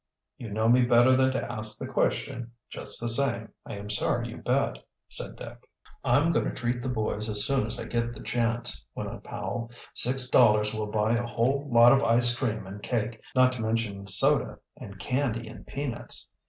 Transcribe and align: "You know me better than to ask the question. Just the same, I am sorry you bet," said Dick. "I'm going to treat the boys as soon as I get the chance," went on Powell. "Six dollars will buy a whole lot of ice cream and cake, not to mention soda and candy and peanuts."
"You 0.37 0.49
know 0.49 0.67
me 0.67 0.81
better 0.83 1.15
than 1.15 1.31
to 1.33 1.51
ask 1.51 1.77
the 1.77 1.85
question. 1.85 2.53
Just 2.71 2.99
the 2.99 3.07
same, 3.07 3.53
I 3.67 3.75
am 3.75 3.87
sorry 3.91 4.29
you 4.29 4.37
bet," 4.37 4.79
said 5.09 5.35
Dick. 5.35 5.69
"I'm 6.03 6.31
going 6.31 6.45
to 6.45 6.55
treat 6.55 6.81
the 6.81 6.89
boys 6.89 7.29
as 7.29 7.45
soon 7.45 7.67
as 7.67 7.79
I 7.79 7.85
get 7.85 8.11
the 8.11 8.23
chance," 8.23 8.83
went 8.95 9.09
on 9.11 9.21
Powell. 9.21 9.69
"Six 9.93 10.27
dollars 10.27 10.73
will 10.73 10.87
buy 10.87 11.13
a 11.13 11.27
whole 11.27 11.69
lot 11.71 11.91
of 11.91 12.01
ice 12.03 12.35
cream 12.35 12.65
and 12.65 12.81
cake, 12.81 13.21
not 13.35 13.51
to 13.51 13.61
mention 13.61 14.07
soda 14.07 14.57
and 14.75 14.97
candy 14.97 15.47
and 15.47 15.67
peanuts." 15.67 16.27